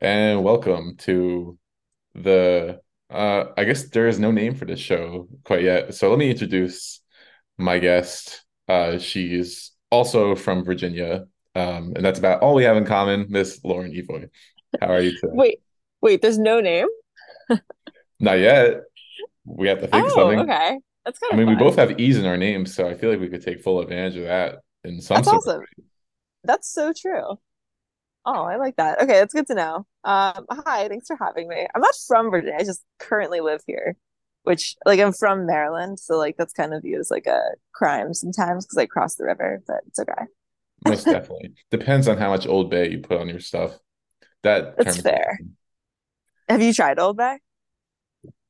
[0.00, 1.58] and welcome to
[2.14, 2.80] the
[3.10, 5.94] uh I guess there is no name for this show quite yet.
[5.94, 7.00] So let me introduce
[7.58, 8.44] my guest.
[8.68, 11.26] Uh she's also from Virginia.
[11.54, 14.28] Um and that's about all we have in common, Miss Lauren Evoy.
[14.80, 15.32] How are you today?
[15.32, 15.60] Wait,
[16.00, 16.86] wait, there's no name?
[18.18, 18.80] Not yet.
[19.44, 20.40] We have to think Oh, something.
[20.40, 20.78] okay.
[21.04, 23.10] That's kind I of mean, we both have E's in our names, so I feel
[23.10, 25.62] like we could take full advantage of that in some That's awesome.
[26.42, 27.38] That's so true.
[28.28, 29.00] Oh, I like that.
[29.00, 29.86] Okay, that's good to know.
[30.02, 31.64] Um, hi, thanks for having me.
[31.72, 32.56] I'm not from Virginia.
[32.58, 33.96] I just currently live here,
[34.42, 37.40] which like I'm from Maryland, so like that's kind of viewed as like a
[37.72, 40.24] crime sometimes because I cross the river, but it's okay.
[40.84, 41.54] most definitely.
[41.70, 43.78] Depends on how much Old Bay you put on your stuff.
[44.42, 45.38] That That's fair.
[46.48, 47.38] Have you tried Old Bay?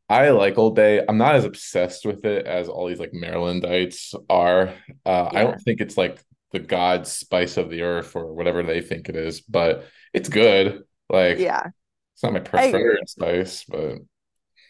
[0.08, 1.04] I like Old Bay.
[1.06, 4.72] I'm not as obsessed with it as all these like Marylandites are.
[5.04, 6.22] Uh, I don't think it's like
[6.52, 10.84] the God spice of the earth or whatever they think it is, but it's good.
[11.08, 11.68] Like Yeah,
[12.14, 13.98] it's not my preferred spice, but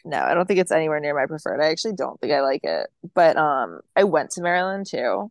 [0.05, 1.61] No, I don't think it's anywhere near my preferred.
[1.61, 2.89] I actually don't think I like it.
[3.15, 5.31] But um I went to Maryland too.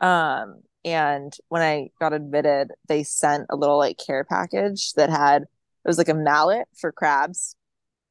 [0.00, 5.42] Um, and when I got admitted, they sent a little like care package that had
[5.42, 7.56] it was like a mallet for crabs.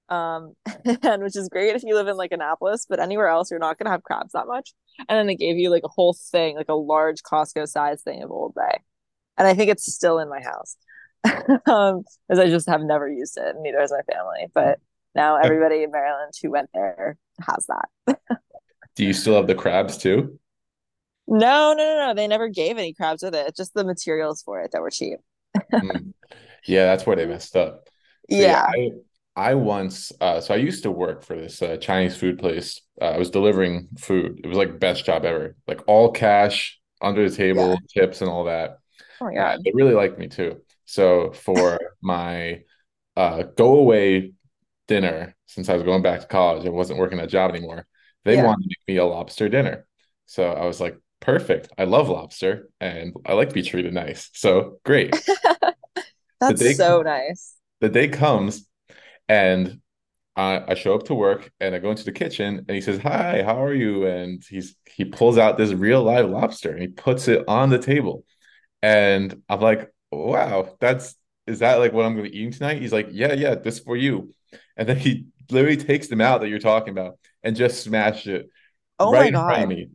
[0.10, 0.56] Um,
[1.04, 3.78] and which is great if you live in like Annapolis, but anywhere else you're not
[3.80, 4.74] gonna have crabs that much.
[5.00, 8.24] And then they gave you like a whole thing, like a large Costco size thing
[8.24, 8.80] of Old Bay.
[9.38, 10.78] And I think it's still in my house.
[11.68, 14.48] um, because I just have never used it, neither has my family.
[14.54, 14.80] But
[15.14, 18.20] now everybody in Maryland who went there has that.
[18.96, 20.40] do you still have the crabs too?
[21.28, 22.14] No, no, no, no.
[22.14, 23.48] They never gave any crabs with it.
[23.48, 25.20] It's just the materials for it that were cheap.
[25.74, 26.14] Mm.
[26.68, 27.90] Yeah, that's where they messed up.
[28.30, 28.90] So yeah, Yeah,
[29.36, 32.82] I once uh so I used to work for this uh, Chinese food place.
[33.02, 34.40] Uh, I was delivering food.
[34.44, 35.56] It was like best job ever.
[35.68, 37.76] Like all cash, under the yeah.
[37.76, 38.80] table, tips and all that.
[39.22, 40.62] Oh yeah, Uh, they really liked me too.
[40.86, 42.64] So for my
[43.18, 44.34] uh go away
[44.88, 47.88] dinner, since I was going back to college, I wasn't working that job anymore.
[48.26, 48.38] They Yeah.
[48.38, 49.88] wanted to make me a lobster dinner.
[50.28, 51.70] So I was like, perfect.
[51.78, 54.30] I love lobster and I like to be treated nice.
[54.34, 55.22] So great.
[56.40, 57.56] That's day so nice.
[57.82, 58.68] the day comes
[59.30, 59.82] and
[60.36, 63.00] I, I show up to work and I go into the kitchen and he says,
[63.00, 64.06] Hi, how are you?
[64.08, 67.80] And he's he pulls out this real live lobster and he puts it on the
[67.80, 68.26] table.
[68.82, 71.16] And I'm like, wow, that's
[71.48, 72.82] is that like what I'm gonna be eating tonight?
[72.82, 74.32] He's like, Yeah, yeah, this is for you.
[74.78, 78.50] And then he literally takes them out that you're talking about and just smashed it
[79.00, 79.90] Oh right my in front of me.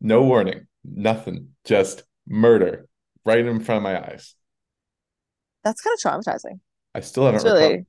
[0.00, 2.88] No warning, nothing, just murder
[3.24, 4.34] right in front of my eyes.
[5.64, 6.60] That's kind of traumatizing.
[6.94, 7.86] I still haven't really,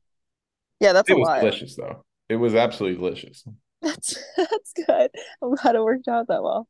[0.79, 1.39] yeah, that's It a was lot.
[1.39, 2.03] delicious though.
[2.29, 3.43] It was absolutely delicious.
[3.81, 5.11] That's that's good.
[5.41, 6.67] I'm glad it worked out that well.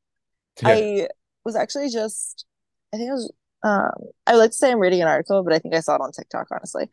[0.61, 0.69] Yeah.
[0.69, 1.09] I
[1.45, 2.45] was actually just,
[2.93, 3.31] I think I was,
[3.63, 3.91] um,
[4.27, 6.11] I like to say I'm reading an article, but I think I saw it on
[6.11, 6.89] TikTok, honestly.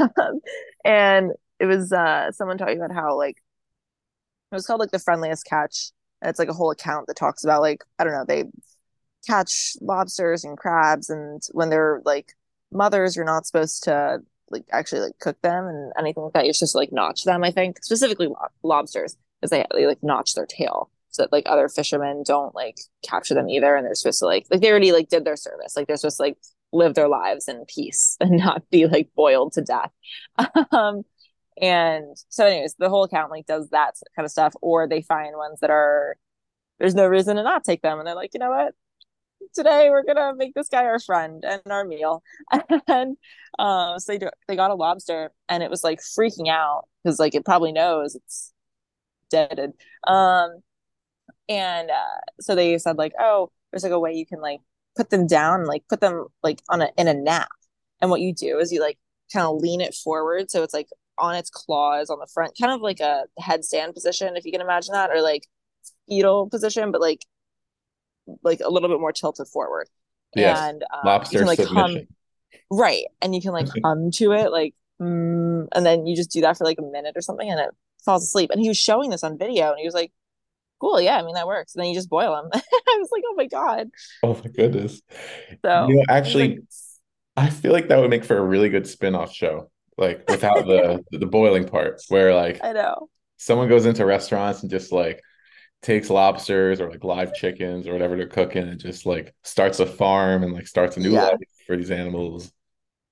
[0.00, 0.40] Um,
[0.84, 3.38] and it was uh someone talking about how like
[4.52, 5.90] it was called like the friendliest catch.
[6.22, 8.44] And it's like a whole account that talks about like, I don't know, they
[9.26, 12.34] catch lobsters and crabs and when they're like
[12.72, 14.20] mothers you're not supposed to
[14.50, 16.44] like actually like cook them and anything like that.
[16.44, 20.46] You're like notch them i think specifically lob- lobsters because they, they like notch their
[20.46, 24.26] tail so that like other fishermen don't like capture them either and they're supposed to
[24.26, 25.74] like like they already like did their service.
[25.76, 26.38] Like they're supposed to like
[26.72, 29.90] live their lives in peace and not be like boiled to death.
[30.72, 31.02] Um
[31.60, 35.34] and so anyways the whole account like does that kind of stuff or they find
[35.36, 36.16] ones that are
[36.78, 38.74] there's no reason to not take them and they're like you know what
[39.54, 42.22] today we're gonna make this guy our friend and our meal.
[42.88, 43.16] and
[43.58, 47.34] um, so they they got a lobster and it was like freaking out because like
[47.34, 48.52] it probably knows it's
[49.30, 49.72] deaded.
[50.06, 50.62] Um,
[51.48, 54.60] and uh, so they said like, oh, there's like a way you can like
[54.96, 57.48] put them down like put them like on a in a nap.
[58.00, 58.98] And what you do is you like
[59.32, 62.72] kind of lean it forward so it's like on its claws on the front, kind
[62.72, 65.46] of like a headstand position if you can imagine that, or like
[66.08, 67.24] fetal position, but like
[68.42, 69.88] like a little bit more tilted forward.
[70.34, 70.58] Yes.
[70.58, 71.98] and um, you Lobster can like hum
[72.70, 73.04] right.
[73.22, 76.58] And you can like hum to it like mm, and then you just do that
[76.58, 77.70] for like a minute or something and it
[78.04, 78.50] falls asleep.
[78.50, 80.12] And he was showing this on video and he was like
[80.80, 81.00] cool.
[81.00, 81.74] Yeah i mean that works.
[81.74, 83.90] And then you just boil them i was like oh my god.
[84.22, 85.00] Oh my goodness.
[85.64, 86.58] so You know, like actually,
[87.36, 91.04] I feel like that would make for a really good spin-off show, like without the
[91.18, 93.08] the boiling part, where like i know.
[93.36, 95.22] someone goes into restaurants and just like
[95.82, 99.86] takes lobsters or like live chickens or whatever they're cooking and just like starts a
[99.86, 102.52] farm and like starts a new life for these animals.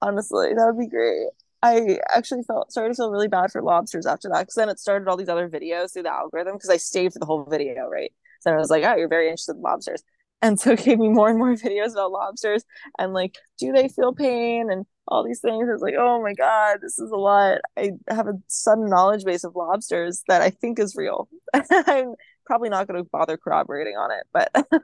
[0.03, 1.29] honestly that would be great
[1.63, 4.79] I actually felt started to feel really bad for lobsters after that because then it
[4.79, 7.87] started all these other videos through the algorithm because I stayed for the whole video,
[7.89, 8.13] right?
[8.41, 10.03] So I was like, oh, you're very interested in lobsters.
[10.43, 12.65] and so it gave me more and more videos about lobsters
[12.99, 16.79] and like do they feel pain and all these things it's like oh my god
[16.83, 20.79] this is a lot i have a sudden knowledge base of lobsters that i think
[20.79, 22.15] is real i'm
[22.47, 24.81] probably not going to bother corroborating on it but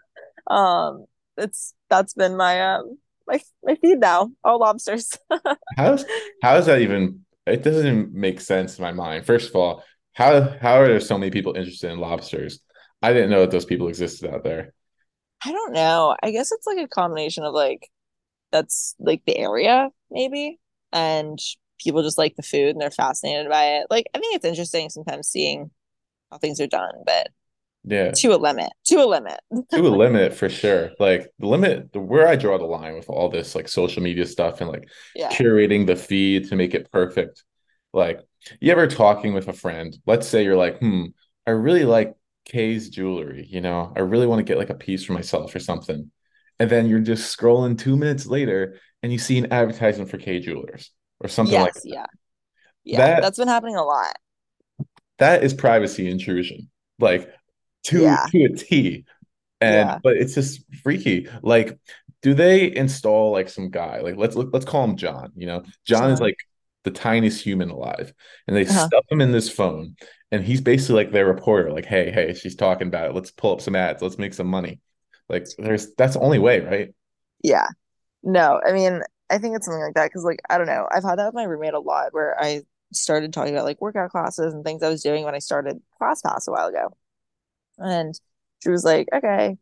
[0.52, 1.04] um
[1.36, 5.16] it's that's been my um my my feed now all lobsters
[5.76, 6.04] how's
[6.42, 10.40] how is that even it doesn't make sense in my mind first of all how
[10.60, 12.60] how are there so many people interested in lobsters
[13.02, 14.72] i didn't know that those people existed out there
[15.44, 16.16] I don't know.
[16.22, 17.88] I guess it's like a combination of like
[18.52, 20.58] that's like the area maybe
[20.92, 21.38] and
[21.78, 23.86] people just like the food and they're fascinated by it.
[23.90, 25.70] Like I think it's interesting sometimes seeing
[26.30, 27.28] how things are done, but
[27.84, 28.10] yeah.
[28.10, 28.70] To a limit.
[28.86, 29.40] To a limit.
[29.72, 30.90] to a limit for sure.
[30.98, 34.60] Like the limit where I draw the line with all this like social media stuff
[34.60, 35.30] and like yeah.
[35.30, 37.42] curating the feed to make it perfect.
[37.92, 38.20] Like
[38.60, 41.06] you ever talking with a friend, let's say you're like, hmm,
[41.46, 45.04] I really like Kay's jewelry, you know, I really want to get like a piece
[45.04, 46.10] for myself or something.
[46.58, 50.40] And then you're just scrolling two minutes later and you see an advertisement for Kay
[50.40, 50.90] Jewelers
[51.20, 51.82] or something yes, like that.
[51.84, 52.06] Yeah.
[52.84, 52.96] Yeah.
[52.98, 54.16] That, that's been happening a lot.
[55.18, 56.70] That is privacy intrusion.
[56.98, 57.30] Like
[57.84, 58.26] to yeah.
[58.30, 59.04] to a T.
[59.62, 59.98] And yeah.
[60.02, 61.28] but it's just freaky.
[61.42, 61.78] Like,
[62.22, 64.00] do they install like some guy?
[64.00, 65.60] Like let's let's call him John, you know.
[65.84, 66.10] John, John.
[66.10, 66.36] is like
[66.84, 68.14] the tiniest human alive.
[68.48, 68.86] And they uh-huh.
[68.86, 69.96] stuff him in this phone
[70.32, 73.52] and he's basically like their reporter like hey hey she's talking about it let's pull
[73.52, 74.80] up some ads let's make some money
[75.28, 76.94] like there's that's the only way right
[77.42, 77.66] yeah
[78.22, 81.04] no i mean i think it's something like that because like i don't know i've
[81.04, 82.62] had that with my roommate a lot where i
[82.92, 86.48] started talking about like workout classes and things i was doing when i started ClassPass
[86.48, 86.96] a while ago
[87.80, 88.18] and
[88.62, 89.56] she was like okay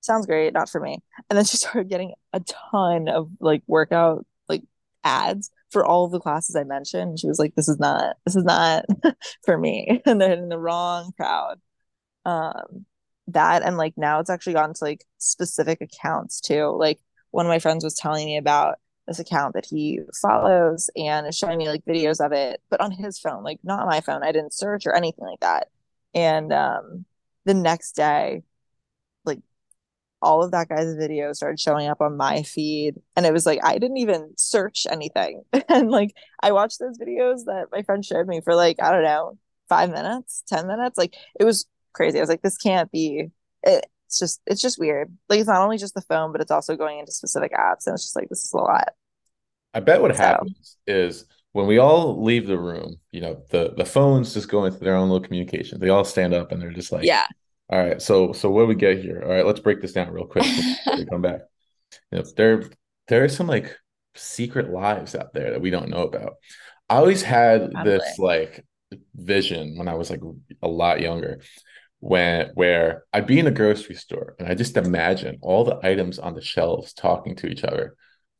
[0.00, 0.98] sounds great not for me
[1.30, 4.62] and then she started getting a ton of like workout like
[5.04, 7.18] ads for all of the classes I mentioned.
[7.18, 8.84] She was like, "This is not, this is not
[9.44, 11.60] for me," and they're in the wrong crowd.
[12.24, 12.86] Um,
[13.28, 16.76] that and like now it's actually gotten to like specific accounts too.
[16.78, 21.26] Like one of my friends was telling me about this account that he follows and
[21.26, 24.22] is showing me like videos of it, but on his phone, like not my phone.
[24.22, 25.68] I didn't search or anything like that.
[26.14, 27.04] And um,
[27.44, 28.42] the next day,
[29.24, 29.40] like
[30.20, 33.58] all of that guy's videos started showing up on my feed and it was like
[33.64, 35.42] i didn't even search anything.
[35.68, 39.04] And like i watched those videos that my friend showed me for like i don't
[39.04, 42.18] know five minutes ten minutes like it was crazy.
[42.18, 43.30] I was like this can't be
[43.62, 45.16] it's just it's just weird.
[45.28, 47.94] Like it's not only just the phone but it's also going into specific apps and
[47.94, 48.92] it's just like this is a lot.
[49.74, 50.22] I bet what so.
[50.22, 54.64] happens is when we all leave the room you know the the phones just go
[54.64, 57.26] into their own little communication they all stand up and they're just like yeah
[57.72, 59.22] all right, so so what do we get here?
[59.24, 60.44] All right, let's break this down real quick.
[60.98, 61.40] we come back.
[62.10, 62.64] You know, there
[63.08, 63.74] there are some like
[64.14, 66.34] secret lives out there that we don't know about.
[66.90, 67.92] I always had Probably.
[67.92, 68.66] this like
[69.14, 70.20] vision when I was like
[70.60, 71.40] a lot younger,
[72.00, 76.18] when where I'd be in a grocery store and I just imagine all the items
[76.18, 77.96] on the shelves talking to each other.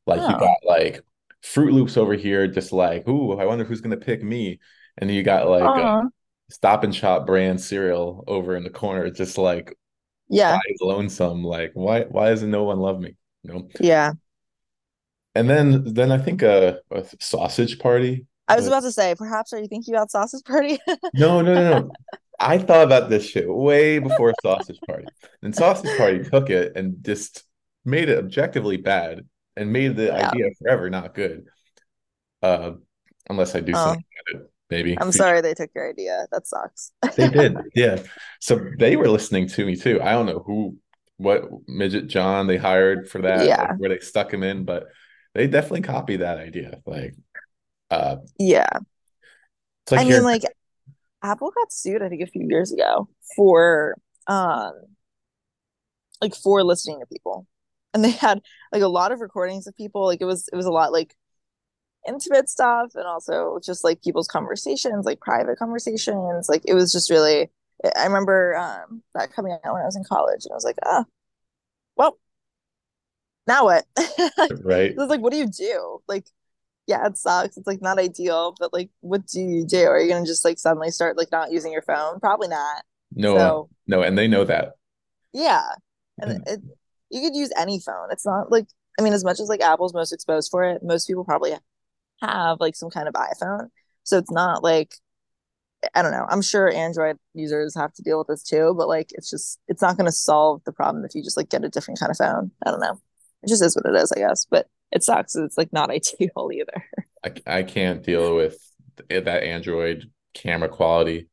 [0.07, 0.29] Like oh.
[0.29, 1.03] you got like
[1.45, 4.61] Froot Loops over here, just like, ooh, I wonder who's gonna pick me.
[4.99, 6.03] And then you got like uh,
[6.51, 9.77] Stop and Shop brand cereal over in the corner, just like
[10.29, 11.43] yeah, lonesome.
[11.43, 13.17] Like why why doesn't no one love me?
[13.43, 13.69] You know?
[13.81, 14.13] Yeah.
[15.35, 18.27] And then then I think a, a sausage party.
[18.49, 20.79] I was about to say, perhaps are you thinking about sausage party?
[21.15, 21.91] no, no, no, no.
[22.41, 25.07] I thought about this shit way before sausage party.
[25.43, 27.45] And sausage party took it and just
[27.85, 29.27] made it objectively bad
[29.57, 30.31] and made the yeah.
[30.31, 31.47] idea forever not good.
[32.43, 32.73] Uh,
[33.29, 33.85] unless I do oh.
[33.85, 34.05] something
[34.73, 34.99] maybe.
[34.99, 36.27] I'm sorry they took your idea.
[36.33, 36.93] That sucks.
[37.17, 38.03] they did, yeah.
[38.41, 40.01] So they were listening to me too.
[40.03, 40.79] I don't know who,
[41.19, 44.87] what midget John they hired for that, yeah, like where they stuck him in, but
[45.35, 46.81] they definitely copied that idea.
[46.85, 47.15] Like,
[47.91, 48.69] uh, yeah.
[49.91, 50.43] Like I mean, like
[51.23, 54.73] Apple got sued, I think, a few years ago for, um,
[56.21, 57.47] like for listening to people,
[57.95, 58.41] and they had
[58.73, 60.05] like a lot of recordings of people.
[60.05, 61.15] Like it was, it was a lot like
[62.07, 66.49] intimate stuff and also just like people's conversations, like private conversations.
[66.49, 67.51] Like it was just really
[67.97, 70.79] I remember um that coming out when I was in college and I was like,
[70.85, 71.05] ah,
[71.97, 72.19] well,
[73.47, 73.85] now what?
[74.63, 74.91] right.
[74.91, 75.99] It was like, what do you do?
[76.09, 76.27] Like,
[76.87, 77.57] yeah, it sucks.
[77.57, 79.85] It's like not ideal, but like what do you do?
[79.85, 82.21] Are you gonna just like suddenly start like not using your phone?
[82.21, 82.85] Probably not.
[83.15, 84.73] No, so, no, and they know that.
[85.33, 85.67] Yeah.
[86.19, 86.61] And it,
[87.13, 88.09] you could use any phone.
[88.11, 88.67] It's not like
[88.99, 91.55] I mean, as much as like Apple's most exposed for it, most people probably
[92.21, 93.69] have like some kind of iPhone.
[94.05, 94.95] So it's not like
[95.95, 96.27] I don't know.
[96.29, 99.83] I'm sure Android users have to deal with this too, but like it's just it's
[99.83, 102.17] not going to solve the problem if you just like get a different kind of
[102.17, 102.51] phone.
[102.65, 102.99] I don't know.
[103.43, 104.47] It just is what it is, I guess.
[104.49, 105.35] But it sucks.
[105.37, 106.85] It's like not ideal either.
[107.25, 108.59] I I can't deal with
[109.09, 111.29] that Android camera quality.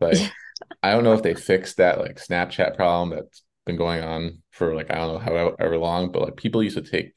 [0.00, 0.18] Like
[0.82, 3.26] I don't know if they fixed that like Snapchat problem that
[3.66, 6.82] been going on for like I don't know however long, but like people used to
[6.82, 7.14] take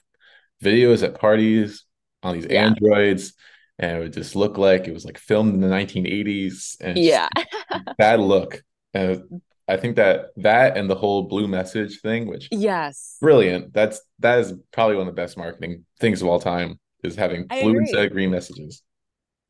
[0.64, 1.86] videos at parties
[2.24, 2.66] on these Yeah.
[2.68, 3.34] androids
[3.80, 7.30] and it would just look like it was like filmed in the 1980s and Yeah.
[7.98, 8.64] bad look.
[8.94, 13.18] And I think that that and the whole blue message thing, which Yes.
[13.22, 13.74] brilliant.
[13.74, 17.48] That's that is probably one of the best marketing things of all time is having
[17.50, 17.82] I blue agree.
[17.82, 18.82] instead of green messages.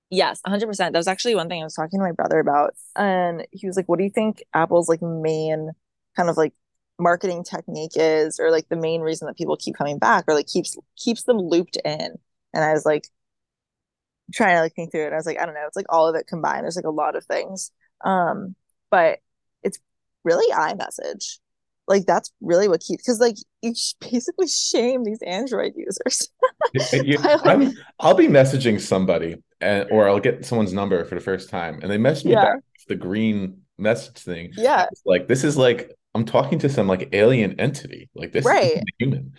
[0.10, 0.94] Yes, 100%.
[0.94, 2.76] That was actually one thing I was talking to my brother about.
[2.96, 5.72] And he was like, "What do you think Apple's like main
[6.16, 6.54] kind of like
[7.00, 10.48] marketing technique is or like the main reason that people keep coming back or like
[10.48, 12.18] keeps keeps them looped in?"
[12.54, 13.08] And I was like
[14.34, 15.14] trying to like think through it.
[15.14, 16.64] I was like, I don't know, it's like all of it combined.
[16.64, 17.72] There's like a lot of things.
[18.04, 18.56] Um,
[18.92, 19.20] but
[19.64, 19.80] it's
[20.24, 21.40] really iMessage.
[21.88, 26.30] Like that's really what keeps because like you basically shame these Android users.
[26.94, 31.22] You- like- I'm, I'll be messaging somebody and or I'll get someone's number for the
[31.22, 32.44] first time and they message me Yeah.
[32.56, 34.52] back the green message thing.
[34.58, 34.88] Yeah.
[34.92, 38.10] It's like this is like I'm talking to some like alien entity.
[38.16, 38.78] Like this Right.
[38.78, 39.34] is human.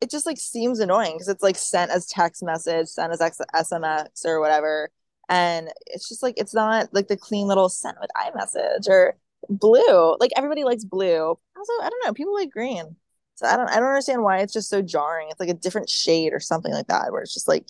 [0.00, 3.40] it just like seems annoying because it's like sent as text message, sent as X-
[3.54, 4.88] SMS or whatever.
[5.28, 9.16] And it's just like it's not like the clean little sent with iMessage or
[9.48, 10.16] blue.
[10.20, 11.28] Like everybody likes blue.
[11.56, 12.96] Also, I don't know, people like green.
[13.34, 15.28] So I don't I don't understand why it's just so jarring.
[15.30, 17.66] It's like a different shade or something like that, where it's just like,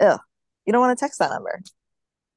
[0.00, 0.20] ugh,
[0.66, 1.60] you don't want to text that number.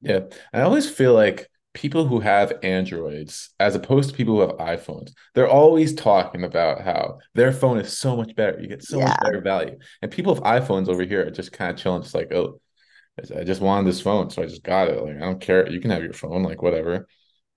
[0.02, 0.22] Yeah.
[0.54, 5.12] I always feel like people who have Androids, as opposed to people who have iPhones,
[5.34, 8.60] they're always talking about how their phone is so much better.
[8.60, 9.78] You get so much better value.
[10.02, 12.60] And people with iPhones over here are just kind of chilling, just like, oh,
[13.38, 15.02] I just wanted this phone, so I just got it.
[15.02, 15.70] Like, I don't care.
[15.70, 17.08] You can have your phone, like whatever.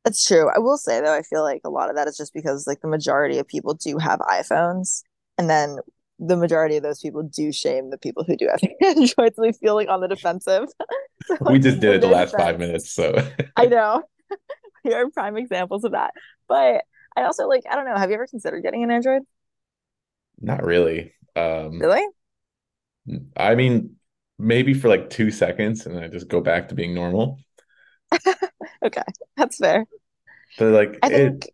[0.04, 0.50] That's true.
[0.54, 2.80] I will say though, I feel like a lot of that is just because like
[2.80, 5.02] the majority of people do have iPhones,
[5.38, 5.78] and then
[6.26, 8.60] the majority of those people do shame the people who do have
[9.60, 10.68] feel like on the defensive.
[11.26, 13.14] So, We just did it the last five minutes, so
[13.56, 14.02] I know.
[14.84, 16.12] we are prime examples of that.
[16.48, 16.84] But
[17.16, 19.22] I also like, I don't know, have you ever considered getting an Android?
[20.40, 21.12] not really.
[21.36, 22.04] Um, Really?
[23.36, 23.96] I mean,
[24.38, 27.38] maybe for like two seconds, and then I just go back to being normal.
[28.82, 29.02] Okay,
[29.36, 29.86] that's fair.
[30.56, 31.50] But like I it, think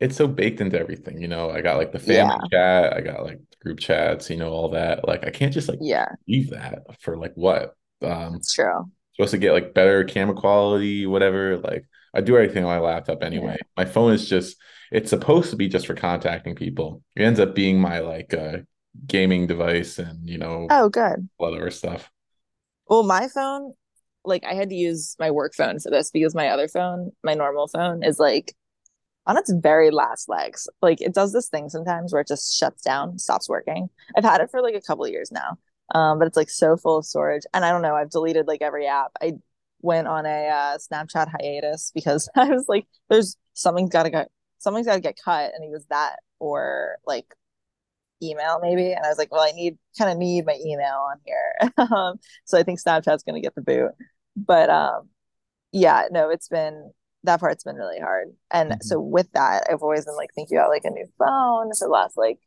[0.00, 1.50] it's so baked into everything, you know.
[1.50, 5.06] I got like the family chat, I got like group chats, you know, all that.
[5.06, 7.76] Like I can't just like yeah, leave that for like what?
[8.02, 8.90] Um, it's true.
[9.14, 11.58] supposed to get like better camera quality, whatever.
[11.58, 13.58] Like I do everything on my laptop anyway.
[13.76, 14.56] My phone is just
[14.92, 17.02] it's supposed to be just for contacting people.
[17.16, 18.58] It ends up being my like uh
[19.06, 21.28] gaming device and you know Oh, good.
[21.40, 22.10] a lot of other stuff.
[22.88, 23.74] Well, my phone,
[24.24, 27.34] like I had to use my work phone for this because my other phone, my
[27.34, 28.54] normal phone, is like
[29.26, 30.68] on its very last legs.
[30.82, 33.88] Like it does this thing sometimes where it just shuts down, stops working.
[34.16, 35.58] I've had it for like a couple years now.
[35.94, 37.42] Um, but it's like so full of storage.
[37.52, 39.12] And I don't know, I've deleted like every app.
[39.22, 39.34] I
[39.80, 44.28] went on a uh, Snapchat hiatus because I was like, there's something's gotta get
[44.58, 45.52] something's gotta get cut.
[45.54, 47.26] And it was that or like
[48.22, 48.92] email maybe.
[48.92, 51.70] And I was like, well, I need kind of need my email on here.
[51.96, 53.92] um, so I think Snapchat's gonna get the boot.
[54.36, 55.08] But um
[55.72, 56.92] yeah, no, it's been
[57.24, 58.28] that part's been really hard.
[58.52, 58.82] And Mhm.
[58.82, 61.92] so with that, I've always been like thinking about like a new phone for the
[61.92, 62.38] last like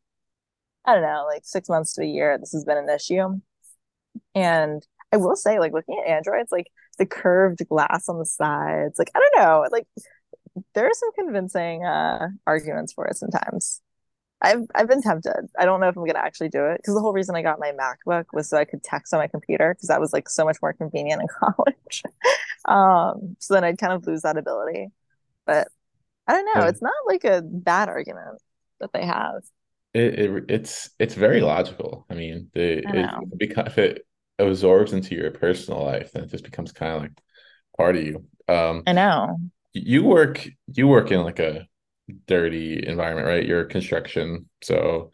[0.85, 2.37] I don't know, like six months to a year.
[2.37, 3.41] This has been an issue.
[4.35, 6.67] And I will say, like looking at Androids, like
[6.99, 9.87] the curved glass on the sides, like I don't know, like
[10.75, 13.81] there are some convincing uh arguments for it sometimes.
[14.41, 15.49] I've I've been tempted.
[15.57, 17.59] I don't know if I'm gonna actually do it because the whole reason I got
[17.59, 20.45] my MacBook was so I could text on my computer because that was like so
[20.45, 22.03] much more convenient in college.
[22.65, 24.89] um, so then I'd kind of lose that ability.
[25.45, 25.69] But
[26.27, 26.63] I don't know.
[26.63, 26.69] Yeah.
[26.69, 28.39] It's not like a bad argument
[28.79, 29.43] that they have.
[29.93, 32.05] It, it it's it's very logical.
[32.09, 34.05] I mean, the it, because if it
[34.37, 37.21] absorbs into your personal life, then it just becomes kind of like
[37.75, 38.25] part of you.
[38.47, 39.37] Um, I know.
[39.73, 41.67] you work you work in like a
[42.27, 43.45] dirty environment, right?
[43.45, 44.49] You're construction.
[44.63, 45.11] So,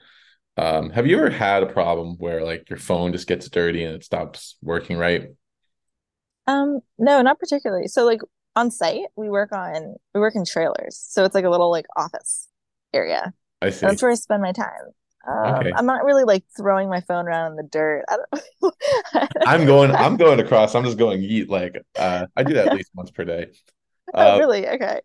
[0.58, 3.96] um, have you ever had a problem where like your phone just gets dirty and
[3.96, 5.30] it stops working right?
[6.48, 7.88] Um, no, not particularly.
[7.88, 8.22] So like
[8.56, 10.98] on site, we work on we work in trailers.
[10.98, 12.48] So it's like a little like office
[12.94, 13.34] area.
[13.62, 13.88] I see.
[13.88, 14.92] That's where I spend my time.
[15.28, 15.74] Um, Okay.
[15.74, 18.04] I'm not really like throwing my phone around in the dirt.
[18.10, 20.76] I don't I'm going, I'm going across.
[20.76, 21.50] I'm just going eat.
[21.50, 23.48] Like, uh, I do that at least once per day.
[24.14, 24.68] Oh, Uh, really?
[24.68, 25.02] Okay.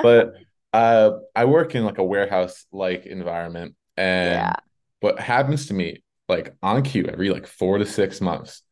[0.00, 0.34] but
[0.72, 4.52] uh, I work in like a warehouse like environment, and Yeah.
[5.00, 8.62] what happens to me, like on cue, every like four to six months,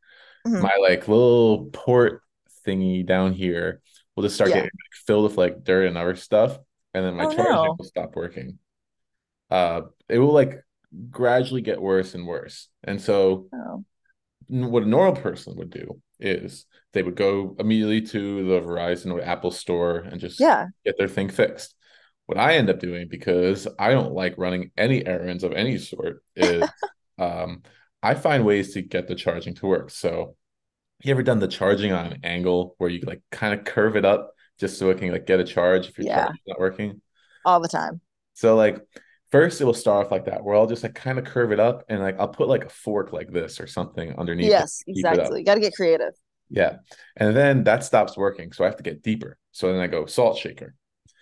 [0.47, 0.62] Mhm.
[0.62, 2.23] my like little port
[2.66, 3.83] thingy down here
[4.16, 4.57] will just start Yeah.
[4.57, 6.59] getting like, filled with like dirt and other stuff,
[6.95, 7.76] and then my Oh, charging no.
[7.78, 8.59] will stop working.
[9.50, 10.64] Uh, it will like
[11.11, 13.85] gradually get worse and worse, and so Oh.
[14.49, 19.21] what a normal person would do is they would go immediately to the Verizon or
[19.23, 20.69] Apple store and just Yeah.
[20.85, 21.75] get their thing fixed.
[22.30, 26.25] What I end up doing because I don't like running any errands of any sort
[26.37, 26.72] is
[27.18, 27.62] um,
[28.02, 29.90] I find ways to get the charging to work.
[29.90, 30.37] So,
[31.04, 34.04] you ever done the charging on an angle where you like kind of curve it
[34.04, 36.60] up just so it can like get a charge if your Yeah, charge is not
[36.60, 37.00] working?
[37.44, 38.00] all the time.
[38.34, 38.78] So like
[39.30, 41.60] first it will start off like that where I'll just like kind of curve it
[41.60, 44.99] up and like I'll put like a fork like this or something underneath Yes, to
[45.00, 45.32] keep it up.
[45.32, 45.42] exactly.
[45.44, 46.14] Got to get creative.
[46.49, 46.78] Yeah.
[47.16, 48.52] And then that stops working.
[48.52, 49.38] So I have to get deeper.
[49.52, 50.75] So then I go salt shaker.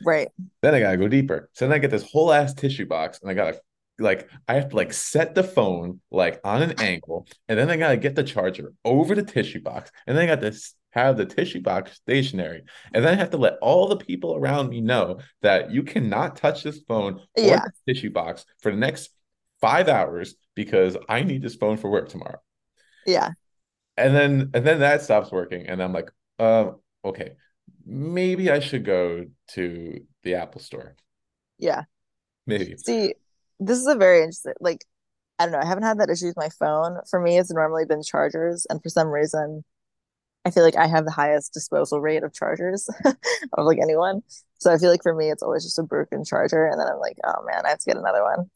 [0.04, 0.28] Right.
[0.62, 1.50] Then I gotta go deeper.
[1.52, 3.60] So then I get this whole ass tissue box and I gotta
[3.98, 7.76] like I have to like set the phone like on an angle and then I
[7.76, 10.56] gotta get the charger over the tissue box and then I got to
[10.92, 12.62] have the tissue box stationary
[12.94, 16.36] and then I have to let all the people around me know that you cannot
[16.36, 17.64] touch this phone or Yeah.
[17.86, 19.10] tissue box for the next
[19.60, 22.38] five hours because I need this phone for work tomorrow.
[23.04, 23.30] Yeah.
[23.96, 26.70] And then and then that stops working and I'm like, uh,
[27.04, 27.32] okay,
[27.84, 30.96] maybe I should go to the Apple store.
[31.58, 31.84] Yeah.
[32.46, 32.76] Maybe.
[32.76, 33.14] See,
[33.60, 34.84] this is a very interesting, like,
[35.38, 35.60] I don't know.
[35.60, 36.98] I haven't had that issue with my phone.
[37.10, 38.66] For me, it's normally been chargers.
[38.68, 39.64] And for some reason,
[40.44, 43.16] I feel like I have the highest disposal rate of chargers of
[43.64, 44.22] like anyone.
[44.58, 46.66] So I feel like for me, it's always just a broken charger.
[46.66, 48.50] And then I'm like, oh man, I have to get another one.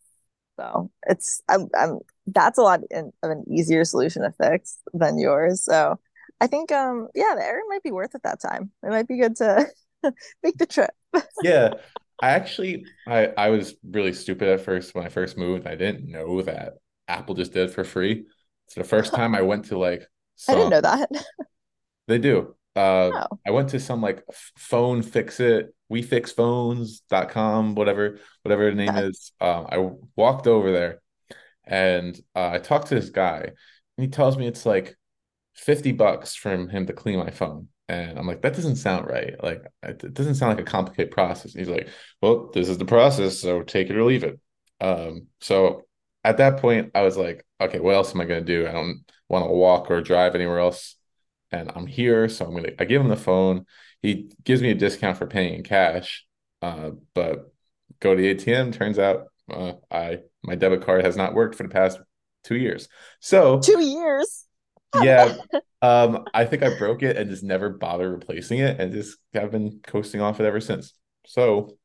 [0.59, 5.19] So it's, I'm, I'm, that's a lot in, of an easier solution to fix than
[5.19, 5.65] yours.
[5.65, 5.99] So
[6.43, 8.73] I think, um, yeah, the error might be worth it that time.
[8.83, 9.67] It might be good to
[10.43, 10.91] make the trip.
[11.43, 11.75] Yeah.
[12.21, 15.67] I actually I I was really stupid at first when I first moved.
[15.67, 16.75] I didn't know that
[17.09, 18.27] Apple just did it for free.
[18.69, 20.07] So the first time I went to like
[20.49, 21.09] I didn't know that.
[22.09, 22.55] they do.
[22.77, 24.25] Uh Oh, I went to some like
[24.57, 29.33] phone fix it, we fix phones.com, whatever, whatever the name is.
[29.41, 31.03] Um I walked over there
[31.65, 34.97] and uh, I talked to this guy and he tells me it's like
[35.55, 37.69] 50 bucks from him to clean my phone.
[37.89, 39.35] And I'm like, that doesn't sound right.
[39.43, 41.55] Like, it doesn't sound like a complicated process.
[41.55, 41.89] And he's like,
[42.21, 44.41] well, this is the process, so take it or leave it.
[44.81, 45.83] Um, so
[46.25, 48.67] at that point, I was like, okay, what else am I gonna do?
[48.67, 50.97] I don't want to walk or drive anywhere else.
[51.51, 53.67] And I'm here, so I'm gonna I give him the phone.
[54.01, 56.25] He gives me a discount for paying in cash.
[56.61, 57.53] Uh, but
[58.01, 61.65] go to the ATM, turns out uh, I my debit card has not worked for
[61.65, 62.01] the past
[62.45, 62.89] two years.
[63.21, 64.45] So Two years.
[64.95, 65.37] Yeah,
[65.83, 69.51] um, I think I broke it and just never bothered replacing it, and just I've
[69.51, 70.95] been coasting off it ever since.
[71.27, 71.77] So,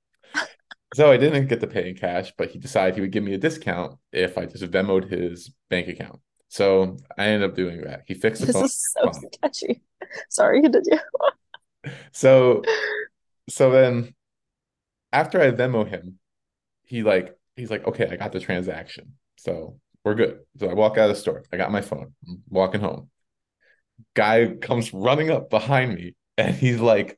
[0.94, 3.34] so I didn't get to pay in cash, but he decided he would give me
[3.34, 6.20] a discount if I just Venmoed his bank account.
[6.50, 8.04] So I ended up doing that.
[8.08, 8.66] He fixed the This phone.
[8.66, 9.82] is so sketchy.
[10.30, 11.00] Sorry, did you?
[12.12, 12.64] So,
[13.50, 14.16] so then
[15.14, 16.20] after I Venmo him,
[16.84, 20.40] he like he's like, okay, I got the transaction, so we're good.
[20.60, 21.44] So I walk out of the store.
[21.52, 22.14] I got my phone.
[22.28, 23.10] I'm walking home.
[24.16, 27.18] guy comes running up behind me and he's like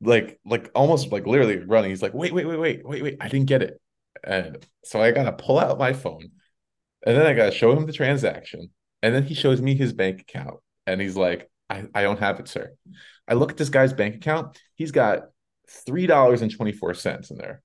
[0.00, 3.28] like like almost like literally running he's like wait wait wait wait wait wait i
[3.28, 3.80] didn't get it
[4.22, 6.30] and so i gotta pull out my phone
[7.06, 8.70] and then i gotta show him the transaction
[9.02, 12.38] and then he shows me his bank account and he's like i, I don't have
[12.40, 12.72] it sir
[13.26, 15.24] i look at this guy's bank account he's got
[15.68, 17.62] three dollars and 24 cents in there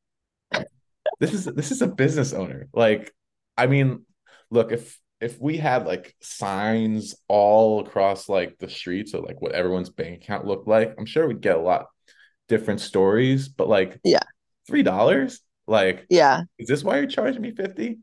[1.20, 2.68] this is this is a business owner.
[2.74, 3.14] Like,
[3.58, 4.06] I mean,
[4.54, 9.54] look, if if we had like signs all across like the streets of like what
[9.54, 11.88] everyone's bank account looked like, I'm sure we'd get a lot
[12.48, 13.48] different stories.
[13.50, 14.24] But like Yeah.
[14.68, 16.44] three dollars, like, Yeah.
[16.60, 18.00] is this why you're charging me 50?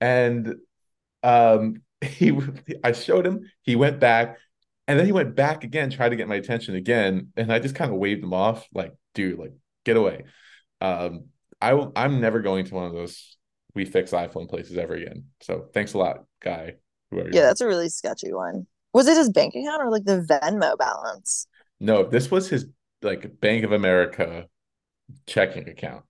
[0.00, 0.56] And
[1.22, 2.32] um he
[2.84, 4.38] I showed him, he went back,
[4.88, 7.74] and then he went back again, tried to get my attention again, and I just
[7.76, 9.52] kind of waved him off, like, dude, like,
[9.84, 10.24] get away.
[10.80, 11.26] Um,
[11.60, 13.36] I I'm never going to one of those
[13.74, 15.24] we fix iPhone places ever again.
[15.40, 16.74] So thanks a lot, guy.
[17.10, 18.66] Whoever Yeah, that's a really sketchy one.
[18.92, 21.46] Was it his bank account or like the Venmo balance?
[21.80, 22.66] No, this was his
[23.00, 24.46] like Bank of America
[25.26, 26.04] checking account.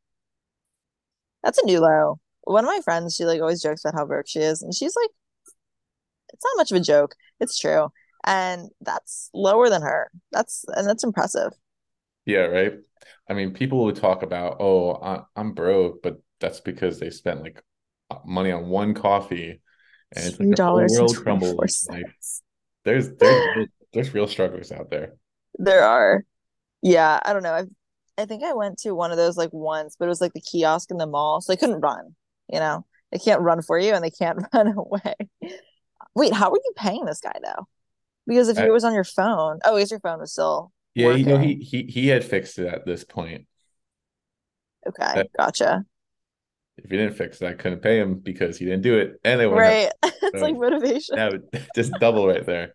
[1.42, 2.20] That's a new low.
[2.44, 4.94] One of my friends, she like always jokes about how broke she is, and she's
[4.96, 5.10] like,
[6.32, 7.14] it's not much of a joke.
[7.40, 7.88] It's true.
[8.24, 10.10] And that's lower than her.
[10.30, 11.52] That's and that's impressive.
[12.24, 12.74] Yeah, right.
[13.28, 17.62] I mean, people would talk about, oh, I'm broke, but that's because they spent like
[18.10, 19.62] uh, money on one coffee,
[20.12, 21.86] and it's like Three their whole dollars world crumbles.
[21.88, 22.06] Like
[22.84, 25.14] there's there's real- there's real strugglers out there.
[25.58, 26.24] There are.
[26.82, 27.54] Yeah, I don't know.
[27.54, 27.70] I've
[28.18, 30.40] I think I went to one of those like once, but it was like the
[30.40, 32.16] kiosk in the mall, so they couldn't run,
[32.52, 32.86] you know.
[33.12, 35.14] They can't run for you and they can't run away.
[36.14, 37.66] Wait, how were you paying this guy though?
[38.26, 40.72] Because if I, he uh, was on your phone, oh, is your phone was still
[40.94, 43.46] yeah, you know, he he he had fixed it at this point.
[44.86, 45.84] Okay, That gotcha.
[46.78, 49.40] If he didn't fix it, I couldn't pay him because he didn't do it, and
[49.40, 49.92] I wouldn't have.
[50.02, 50.12] Right.
[50.32, 51.16] It's like motivation.
[51.16, 51.30] now
[51.76, 52.72] just double right there.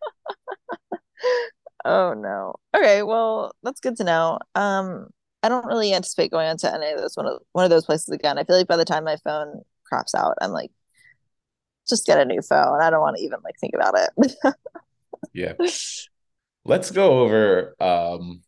[1.83, 2.53] Oh no.
[2.75, 4.37] Okay, well, that's good to know.
[4.53, 5.07] Um,
[5.41, 8.09] I don't really anticipate going into any of those one of one of those places
[8.09, 8.37] again.
[8.37, 10.71] I feel like by the time my phone crops out, I'm like,
[11.87, 12.81] just get a new phone.
[12.81, 14.35] I don't want to even like think about it.
[15.33, 15.53] Yeah.
[16.65, 18.41] Let's go over um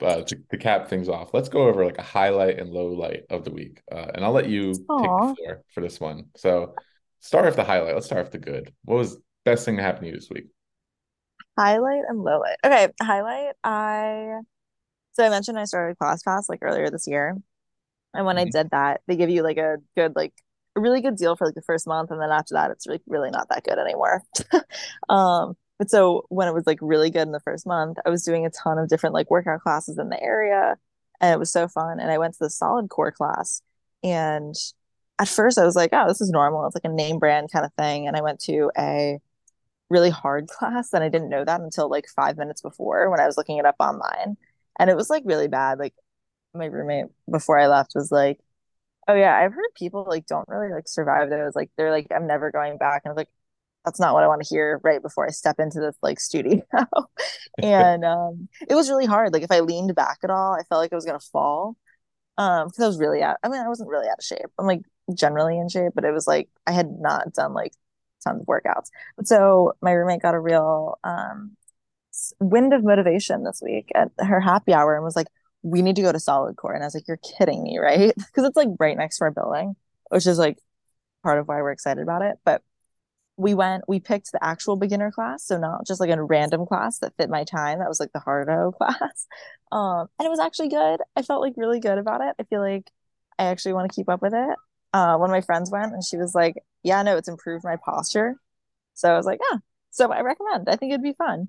[0.00, 1.32] uh, to, to cap things off.
[1.34, 3.82] Let's go over like a highlight and low light of the week.
[3.90, 6.26] Uh, and I'll let you take the floor for this one.
[6.36, 6.74] So
[7.20, 7.94] start off the highlight.
[7.94, 8.74] Let's start off the good.
[8.84, 10.46] What was the best thing that happened to you this week?
[11.58, 12.56] Highlight and low light.
[12.64, 13.54] Okay, highlight.
[13.64, 14.40] I
[15.14, 17.36] so I mentioned I started ClassPass like earlier this year.
[18.14, 18.50] And when I Mhm.
[18.50, 20.34] did that, they give you like a good, like
[20.76, 23.02] a really good deal for like the first month, and then after that, it's like
[23.08, 24.22] really not that good anymore.
[25.10, 28.24] Um, but so when it was like really good in the first month, I was
[28.24, 30.76] doing a ton of different like workout classes in the area,
[31.20, 32.00] and it was so fun.
[32.00, 33.62] And I went to the SolidCore class,
[34.02, 34.54] and
[35.18, 36.66] at first I was like, oh, this is normal.
[36.66, 38.06] It's like a name brand kind of thing.
[38.06, 39.18] And I went to a
[39.90, 43.26] really hard class, and I didn't know that until like five minutes before when I
[43.26, 44.36] was looking it up online.
[44.78, 45.78] And it was like really bad.
[45.78, 45.94] Like
[46.54, 48.40] my roommate before I left was like,
[49.08, 51.54] "Oh yeah, I've heard people like don't really like survive those.
[51.56, 53.30] Like they're like, I'm never going back." And I was like,
[53.86, 56.62] "That's not what I want to hear right before I step into this like studio."
[57.62, 59.32] And um, it was really hard.
[59.32, 61.76] Like if I leaned back at all, I felt like I was gonna fall.
[62.38, 63.38] Um, because I was really out.
[63.42, 64.50] I mean, I wasn't really out of shape.
[64.58, 64.82] I'm like
[65.14, 67.72] generally in shape, but it was like I had not done like
[68.22, 68.90] tons of workouts.
[69.16, 71.56] But so my roommate got a real um
[72.40, 75.28] wind of motivation this week at her happy hour and was like,
[75.62, 76.74] we need to go to SolidCore.
[76.74, 78.14] And I was like, you're kidding me, right?
[78.14, 79.76] Because it's like right next to our building,
[80.10, 80.58] which is like
[81.22, 82.36] part of why we're excited about it.
[82.44, 82.62] But
[83.36, 85.44] we went, we picked the actual beginner class.
[85.44, 87.78] So not just like a random class that fit my time.
[87.78, 89.26] That was like the hardo class.
[89.70, 91.00] Um, and it was actually good.
[91.14, 92.34] I felt like really good about it.
[92.38, 92.90] I feel like
[93.38, 94.56] I actually want to keep up with it.
[94.92, 97.76] Uh, one of my friends went and she was like, yeah, no, it's improved my
[97.76, 98.36] posture.
[98.94, 99.58] So I was like, yeah,
[99.90, 100.68] so I recommend.
[100.68, 101.48] I think it'd be fun.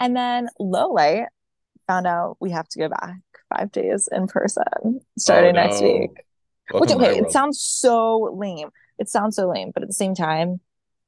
[0.00, 1.26] And then low light
[1.86, 3.16] found out we have to go back
[3.56, 6.10] five days in person Oh starting next week.
[6.72, 6.80] no.
[6.80, 8.70] Which, Welcome my okay, it sounds so lame.
[8.98, 10.60] It sounds so lame, but at the same time,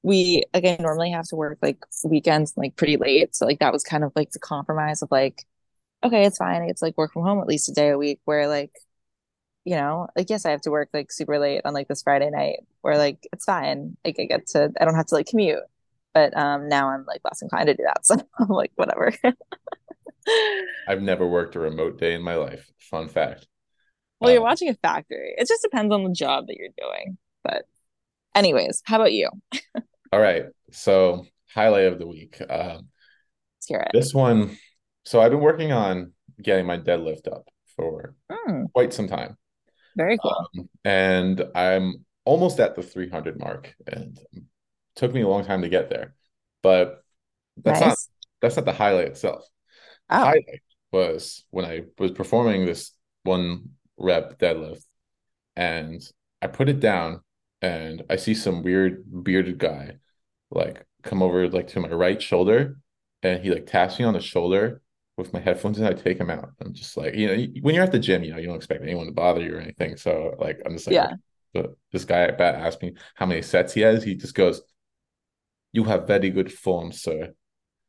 [0.04, 3.36] we again normally have to work like weekends like pretty late.
[3.36, 5.44] So like that was kind of like the compromise of like,
[6.04, 6.64] okay, it's fine.
[6.64, 8.72] It's like work from home at least a day a week where like,
[9.64, 12.30] you know, like yes, I have to work like super late on like this Friday
[12.30, 13.96] night where like it's fine.
[14.04, 15.60] Like I get to I don't have to like commute.
[16.14, 18.00] But um now I'm like less inclined to do that.
[18.06, 19.12] So I'm like, whatever.
[20.86, 22.70] I've never worked a remote day in my life.
[22.78, 23.46] Fun fact.
[24.20, 25.34] Well, you're Uh, watching a factory.
[25.36, 27.18] It just depends on the job that you're doing.
[27.42, 27.66] But
[28.34, 29.30] anyways, how about you?
[30.14, 30.44] all right.
[30.72, 32.40] So highlight of the week.
[32.48, 32.88] Um,
[33.58, 33.92] Let's hear it.
[33.92, 34.58] this one.
[35.04, 39.38] So I've been working on getting my deadlift up for Hmm, quite some time.
[39.96, 40.46] very cool.
[40.58, 44.44] Um, and I'm almost at the 300 mark and it
[44.96, 46.14] took me a long time to get there.
[46.62, 47.04] But
[47.64, 47.98] that's not
[48.42, 49.46] that's not the highlight itself.
[50.12, 52.92] The Oh, highlight was when I was performing this
[53.24, 54.84] one rep deadlift
[55.56, 56.02] and
[56.42, 57.22] I put it down
[57.62, 59.96] and I see some weird bearded guy
[60.54, 62.76] like come over like to my right shoulder
[63.22, 64.80] and he like taps me on the shoulder
[65.16, 66.50] with my headphones and I take him out.
[66.60, 68.82] I'm just like, you know, when you're at the gym, you know, you don't expect
[68.82, 69.96] anyone to bother you or anything.
[69.96, 71.12] So like I'm just like, yeah.
[71.52, 74.02] but this guy at bat asked me how many sets he has.
[74.02, 74.62] He just goes,
[75.72, 77.34] You have very good form, sir.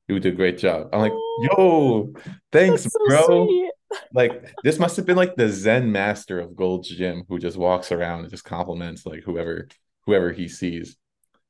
[0.07, 0.89] You do a great job.
[0.93, 2.13] I'm like, Oh, yo,
[2.51, 3.47] thanks, so bro.
[3.47, 3.71] sweet.
[4.13, 7.91] Like this must have been like the Zen master of Gold's Gym who just walks
[7.91, 9.67] around and just compliments like whoever
[10.05, 10.97] whoever he sees.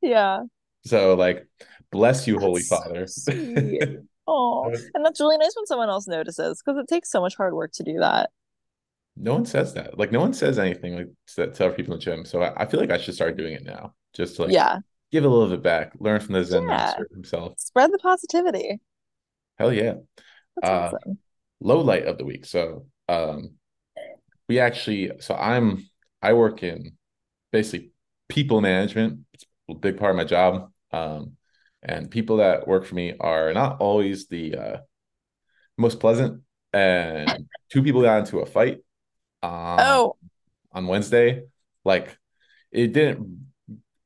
[0.01, 0.43] Yeah,
[0.85, 1.47] So like,
[1.91, 3.13] bless you, Holy that's so Father.
[4.27, 7.53] Oh, and that's really nice when someone else notices because it takes so much hard
[7.53, 8.31] work to do that.
[9.17, 9.97] No one says that.
[9.97, 12.25] Like no one says anything like to, to other people in the gym.
[12.25, 13.95] So I, I feel like I should start doing it now.
[14.13, 14.79] Just to like Yeah,
[15.11, 16.67] give a little bit back, learn from the Zen yeah.
[16.67, 17.57] master himself.
[17.57, 18.79] Spread the positivity.
[19.57, 19.95] Hell yeah.
[20.55, 21.19] That's Uh awesome.
[21.61, 22.45] low light of the week.
[22.45, 23.55] So um
[24.49, 25.89] we actually so I'm
[26.21, 26.97] I work in
[27.51, 27.91] basically
[28.29, 29.21] people management.
[29.33, 30.71] It's a big part of my job.
[30.95, 31.33] Um
[31.83, 34.77] and people that work for me are not always the uh
[35.77, 36.41] most pleasant.
[36.73, 38.79] And two people got into a fight
[39.43, 40.15] uh Oh,
[40.71, 41.43] on Wednesday.
[41.83, 42.17] Like
[42.71, 43.47] it didn't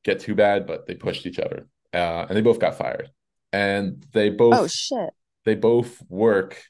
[0.04, 1.68] get too bad, but they pushed each other.
[1.92, 3.10] Uh and they both got fired.
[3.52, 4.58] And they both.
[4.60, 5.10] oh shit.
[5.44, 6.62] they both work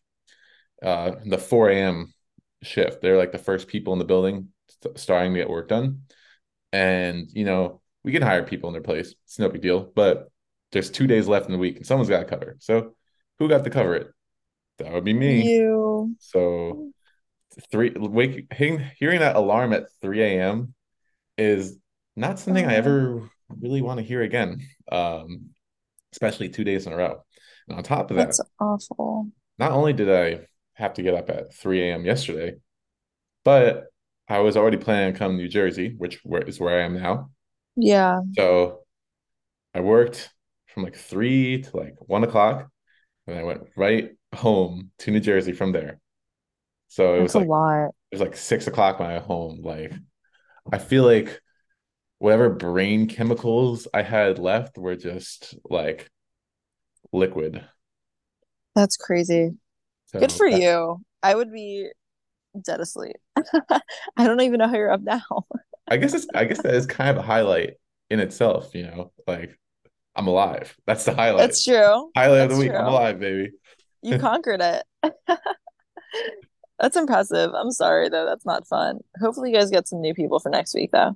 [0.83, 2.15] uh the 4 a.m.
[2.63, 3.03] shift.
[3.03, 6.03] They're like the first people in the building st- starting to get work done.
[6.73, 9.15] And you know, we can hire people in their place.
[9.25, 9.91] It's no big deal.
[9.95, 10.31] But
[10.73, 12.57] there's two days left in the week and someone's got to cover.
[12.61, 12.95] So
[13.39, 14.09] who got to cover it?
[14.79, 15.55] That would be me.
[15.55, 16.15] You.
[16.19, 16.93] So
[17.71, 20.75] three wake hearing, hearing that alarm at 3 a.m.
[21.37, 21.77] is
[22.17, 24.61] not something I Oh, ever really want to hear again.
[24.91, 25.51] Um,
[26.13, 27.23] especially two days in a row.
[27.69, 29.29] And on top of that, that's awful.
[29.59, 32.05] not only did I have to get up at 3 a.m.
[32.05, 32.57] yesterday,
[33.45, 33.87] But
[34.29, 37.31] I was already planning on coming to New Jersey, which is where I am now.
[37.81, 38.21] Yeah.
[38.37, 38.81] So
[39.75, 40.31] I worked
[40.69, 42.71] from like three to like one o'clock,
[43.27, 46.01] and I went right home to New Jersey from there.
[46.89, 47.91] So it That's was a like lot.
[48.13, 49.63] it was like six o'clock when I got home.
[49.63, 49.93] Like
[50.73, 51.41] I feel like
[52.19, 56.11] whatever brain chemicals I had left were just like
[57.13, 57.65] liquid.
[58.75, 59.53] That's crazy.
[60.19, 61.03] Good for that, you.
[61.23, 61.91] I would be
[62.65, 63.17] dead asleep.
[64.17, 65.23] I don't even know how you're up now.
[65.91, 67.75] I guess it's I guess that is kind of a highlight
[68.11, 69.59] in itself, you know, like
[70.17, 70.77] I'm alive.
[70.87, 71.49] That's the highlight.
[71.49, 72.11] That's true.
[72.17, 72.73] Highlight of the That's week.
[72.75, 73.53] I'm alive, baby.
[74.03, 74.85] You conquered it.
[76.79, 77.53] That's impressive.
[77.55, 78.25] I'm sorry though.
[78.27, 79.01] That's not fun.
[79.21, 81.15] Hopefully you guys get some new people for next week though.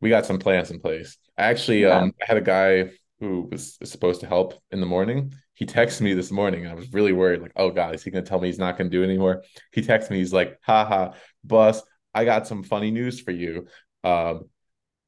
[0.00, 1.18] We got some plans in place.
[1.36, 1.94] I actually Okay.
[1.94, 2.90] um I had a guy
[3.20, 5.34] who was supposed to help in the morning.
[5.54, 8.10] He texted me this morning and I was really worried, like, oh God, is he
[8.10, 9.42] gonna tell me he's not gonna do it anymore?
[9.72, 11.12] He texted me, he's like, haha,
[11.44, 11.82] boss,
[12.14, 13.66] I got some funny news for you.
[14.04, 14.48] Um,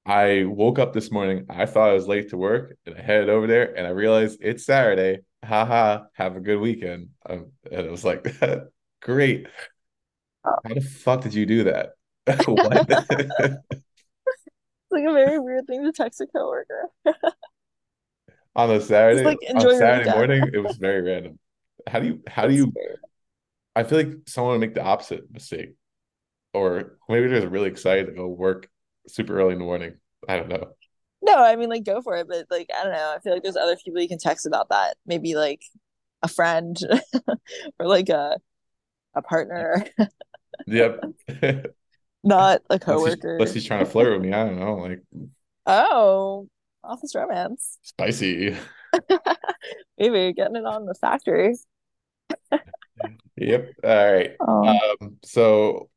[0.07, 1.47] I woke up this morning.
[1.49, 4.39] I thought I was late to work, and I headed over there, and I realized
[4.41, 5.21] it's Saturday.
[5.45, 7.11] Haha, have a good weekend.
[7.29, 8.27] Um, and it was like,
[9.03, 9.47] great.
[10.45, 11.91] How the fuck did you do that?
[14.93, 16.89] It's like a very weird thing to text a coworker.
[18.57, 21.39] On a Saturday, like on Saturday morning, it was very random.
[21.87, 22.73] How do you, how do you.
[23.77, 25.75] I feel like someone would make the opposite mistake,
[26.53, 28.69] or maybe they're just really excited to go work
[29.09, 29.97] super early in the morning.
[30.29, 30.75] I don't know.
[31.23, 33.15] No, I mean like go for it, but like I don't know.
[33.15, 34.97] I feel like there's other people you can text about that.
[35.07, 35.63] Maybe like
[36.23, 36.77] a friend
[37.81, 38.39] or like a
[39.15, 39.85] a partner,
[40.67, 41.05] Yep.
[42.25, 43.55] not a Unless he's, unless coworker.
[43.55, 44.33] he's trying to flirt with me.
[44.33, 44.77] I don't know.
[44.77, 45.03] Like,
[45.67, 46.49] Oh,
[46.85, 47.79] office romance.
[47.83, 48.57] spicy.
[49.99, 51.55] Maybe getting it on the factory.
[53.37, 53.75] Yep.
[53.85, 54.39] All right.
[54.41, 55.90] Oh, Um, so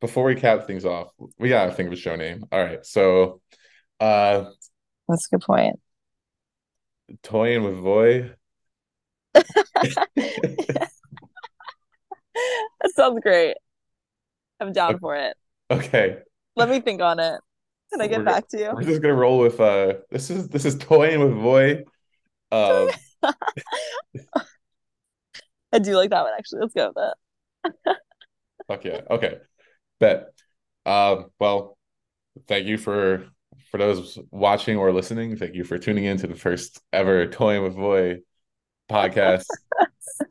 [0.00, 2.44] before we cap things off, we gotta think of a show name.
[2.52, 2.84] All right.
[2.84, 3.40] So
[4.00, 4.44] uh
[5.08, 5.80] that's a good point.
[7.22, 8.30] toying with Voy.
[12.80, 13.56] That sounds great.
[14.60, 15.36] I'm down for it.
[15.70, 16.18] Okay.
[16.56, 17.40] Let me think on it.
[17.92, 18.70] Can I get We're back to you?
[18.72, 21.84] we're just gonna roll with uh this is this is toying with Voy.
[22.52, 22.90] Um
[25.72, 26.60] I do like that one actually.
[26.60, 27.12] Let's go with
[27.84, 27.96] that.
[28.68, 29.00] fuck yeah.
[29.10, 29.38] Okay.
[30.00, 30.28] Bet.
[30.86, 31.76] Um well,
[32.46, 33.26] thank you for
[33.70, 35.36] for those watching or listening.
[35.36, 38.18] Thank you for tuning in to the first ever Toying with Voy
[38.90, 39.44] podcast.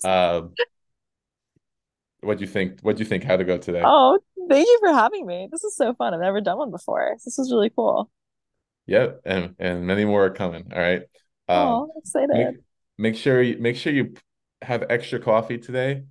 [0.03, 0.53] Um
[2.21, 2.79] what do you think?
[2.81, 3.23] What do you think?
[3.23, 3.83] How'd it go today?
[3.85, 5.47] Oh, thank you for having me.
[5.51, 6.13] This is so fun.
[6.13, 7.11] I've never done one before.
[7.23, 8.09] This is really cool.
[8.87, 10.71] Yep, and and many more are coming.
[10.73, 11.01] All right.
[11.47, 12.55] Um, Oh, make excited.
[12.97, 14.13] make sure you make sure you
[14.61, 16.03] have extra coffee today,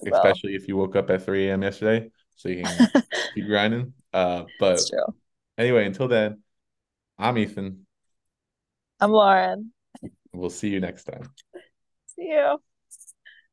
[0.00, 1.62] Well, especially if you woke up at 3 a.m.
[1.62, 2.92] yesterday, so you can
[3.34, 3.92] keep grinding.
[4.12, 4.80] Uh, but
[5.58, 6.42] anyway, until then,
[7.18, 7.86] I'm Ethan.
[9.00, 9.72] I'm Lauren.
[10.32, 11.32] We'll see you next time.
[12.14, 12.58] See you.